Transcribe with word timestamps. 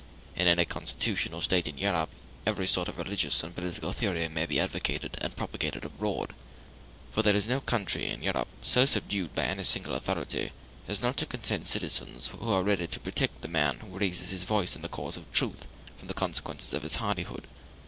In 0.35 0.47
any 0.47 0.65
constitutional 0.65 1.41
state 1.41 1.67
in 1.67 1.77
Europe 1.77 2.09
every 2.47 2.65
sort 2.65 2.87
of 2.87 2.97
religious 2.97 3.43
and 3.43 3.53
political 3.53 3.93
theory 3.93 4.27
may 4.29 4.47
be 4.47 4.59
advocated 4.59 5.15
and 5.21 5.35
propagated 5.35 5.85
abroad; 5.85 6.33
for 7.11 7.21
there 7.21 7.35
is 7.35 7.47
no 7.47 7.61
country 7.61 8.09
in 8.09 8.23
Europe 8.23 8.47
so 8.63 8.83
subdued 8.85 9.35
by 9.35 9.43
any 9.45 9.63
single 9.63 9.93
authority 9.93 10.53
as 10.87 11.01
not 11.03 11.17
to 11.17 11.27
contain 11.27 11.65
citizens 11.65 12.29
who 12.35 12.51
are 12.51 12.63
ready 12.63 12.87
to 12.87 12.99
protect 12.99 13.41
the 13.41 13.47
man 13.47 13.77
who 13.77 13.99
raises 13.99 14.31
his 14.31 14.43
voice 14.43 14.75
in 14.75 14.81
the 14.81 14.89
cause 14.89 15.17
of 15.17 15.31
truth 15.31 15.67
from 15.99 16.07
the 16.07 16.15
consequences 16.15 16.73
of 16.73 16.81
his 16.81 16.95
hardihood. 16.95 17.45